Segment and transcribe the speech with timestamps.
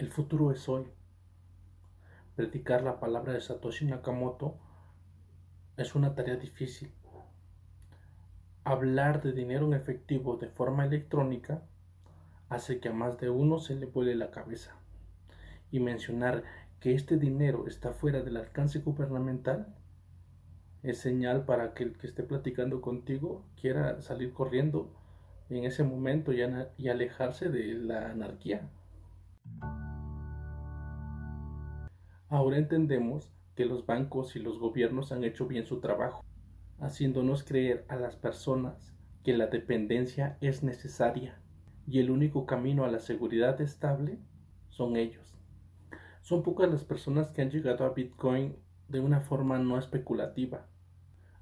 [0.00, 0.86] El futuro es hoy.
[2.34, 4.56] Predicar la palabra de Satoshi Nakamoto
[5.76, 6.90] es una tarea difícil.
[8.64, 11.64] Hablar de dinero en efectivo de forma electrónica
[12.48, 14.74] hace que a más de uno se le vuele la cabeza.
[15.70, 16.44] Y mencionar
[16.80, 19.76] que este dinero está fuera del alcance gubernamental
[20.82, 24.96] es señal para que el que esté platicando contigo quiera salir corriendo
[25.50, 26.40] en ese momento y,
[26.78, 28.70] y alejarse de la anarquía.
[32.28, 36.24] Ahora entendemos que los bancos y los gobiernos han hecho bien su trabajo,
[36.78, 41.40] haciéndonos creer a las personas que la dependencia es necesaria
[41.86, 44.18] y el único camino a la seguridad estable
[44.68, 45.38] son ellos.
[46.22, 48.56] Son pocas las personas que han llegado a Bitcoin
[48.88, 50.66] de una forma no especulativa.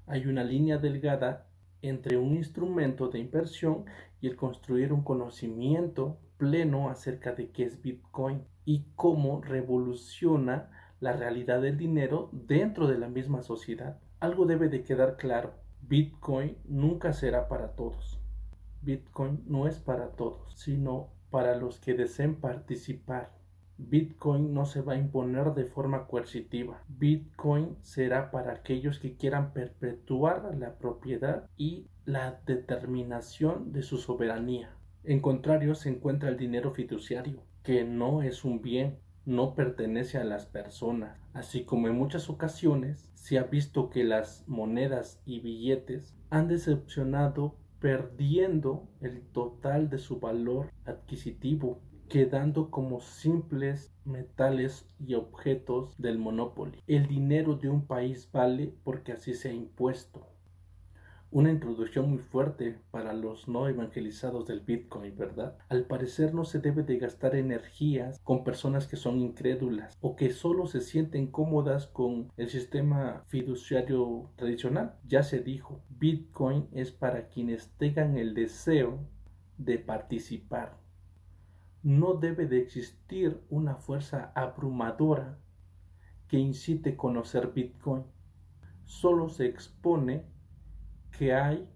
[0.07, 1.48] Hay una línea delgada
[1.81, 3.85] entre un instrumento de inversión
[4.21, 11.13] y el construir un conocimiento pleno acerca de qué es Bitcoin y cómo revoluciona la
[11.13, 13.99] realidad del dinero dentro de la misma sociedad.
[14.19, 15.53] Algo debe de quedar claro.
[15.81, 18.19] Bitcoin nunca será para todos.
[18.81, 23.38] Bitcoin no es para todos, sino para los que deseen participar.
[23.81, 26.83] Bitcoin no se va a imponer de forma coercitiva.
[26.89, 34.75] Bitcoin será para aquellos que quieran perpetuar la propiedad y la determinación de su soberanía.
[35.05, 40.25] En contrario se encuentra el dinero fiduciario, que no es un bien, no pertenece a
[40.25, 46.17] las personas, así como en muchas ocasiones se ha visto que las monedas y billetes
[46.29, 55.95] han decepcionado perdiendo el total de su valor adquisitivo, quedando como simples metales y objetos
[55.97, 56.81] del monopolio.
[56.87, 60.27] El dinero de un país vale porque así se ha impuesto
[61.31, 65.57] una introducción muy fuerte para los no evangelizados del Bitcoin, ¿verdad?
[65.69, 70.31] Al parecer no se debe de gastar energías con personas que son incrédulas o que
[70.31, 74.95] solo se sienten cómodas con el sistema fiduciario tradicional.
[75.07, 78.99] Ya se dijo, Bitcoin es para quienes tengan el deseo
[79.57, 80.77] de participar.
[81.81, 85.37] No debe de existir una fuerza abrumadora
[86.27, 88.03] que incite a conocer Bitcoin.
[88.85, 90.25] Solo se expone
[91.17, 91.67] que hay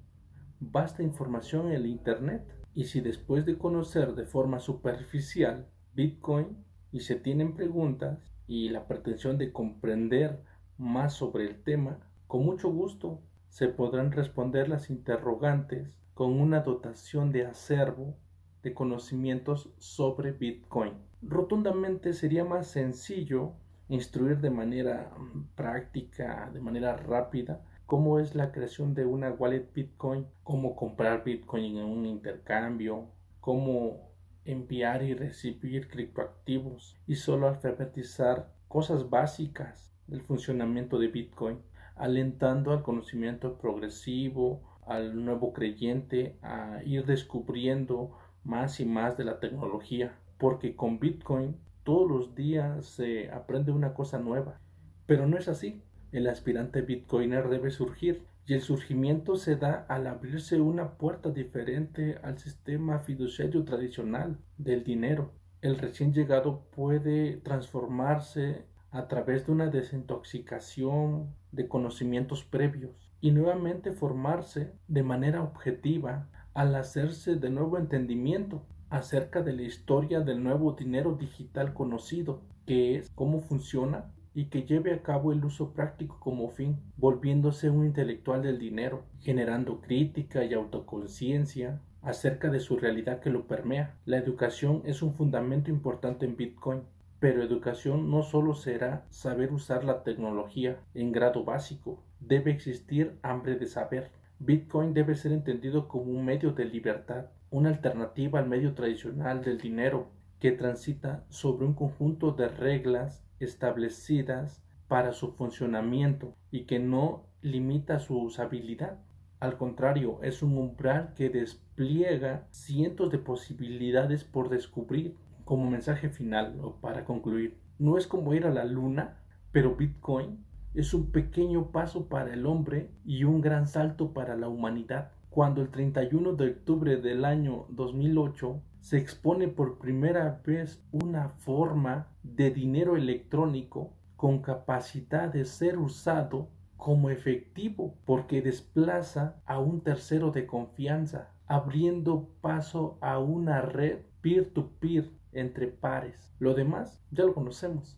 [0.60, 2.44] vasta información en el Internet
[2.76, 8.88] y si después de conocer de forma superficial Bitcoin y se tienen preguntas y la
[8.88, 10.44] pretensión de comprender
[10.78, 17.32] más sobre el tema, con mucho gusto se podrán responder las interrogantes con una dotación
[17.32, 18.18] de acervo
[18.64, 20.94] de conocimientos sobre Bitcoin.
[21.22, 23.54] Rotundamente sería más sencillo
[23.90, 25.12] instruir de manera
[25.56, 31.78] práctica, de manera rápida, cómo es la creación de una wallet Bitcoin, cómo comprar Bitcoin
[31.78, 33.10] en un intercambio,
[33.40, 34.10] cómo
[34.46, 41.60] enviar y recibir criptoactivos y solo alfabetizar cosas básicas del funcionamiento de Bitcoin,
[41.96, 49.40] alentando al conocimiento progresivo, al nuevo creyente a ir descubriendo más y más de la
[49.40, 54.60] tecnología, porque con Bitcoin todos los días se aprende una cosa nueva,
[55.06, 55.82] pero no es así
[56.14, 62.20] el aspirante bitcoiner debe surgir y el surgimiento se da al abrirse una puerta diferente
[62.22, 65.32] al sistema fiduciario tradicional del dinero.
[65.62, 73.92] El recién llegado puede transformarse a través de una desintoxicación de conocimientos previos y nuevamente
[73.92, 80.74] formarse de manera objetiva al hacerse de nuevo entendimiento acerca de la historia del nuevo
[80.74, 86.20] dinero digital conocido, que es cómo funciona y que lleve a cabo el uso práctico
[86.20, 93.20] como fin, volviéndose un intelectual del dinero, generando crítica y autoconciencia acerca de su realidad
[93.20, 93.96] que lo permea.
[94.06, 96.82] La educación es un fundamento importante en Bitcoin,
[97.20, 103.56] pero educación no solo será saber usar la tecnología en grado básico, debe existir hambre
[103.56, 104.12] de saber.
[104.46, 109.58] Bitcoin debe ser entendido como un medio de libertad, una alternativa al medio tradicional del
[109.58, 110.10] dinero,
[110.40, 118.00] que transita sobre un conjunto de reglas establecidas para su funcionamiento y que no limita
[118.00, 119.00] su usabilidad.
[119.40, 125.16] Al contrario, es un umbral que despliega cientos de posibilidades por descubrir.
[125.46, 129.22] Como mensaje final o para concluir, no es como ir a la luna,
[129.54, 134.48] pero Bitcoin es un pequeño paso para el hombre y un gran salto para la
[134.48, 135.12] humanidad.
[135.30, 142.08] Cuando el 31 de octubre del año 2008 se expone por primera vez una forma
[142.24, 150.32] de dinero electrónico con capacidad de ser usado como efectivo porque desplaza a un tercero
[150.32, 156.34] de confianza, abriendo paso a una red peer-to-peer entre pares.
[156.40, 157.96] Lo demás ya lo conocemos.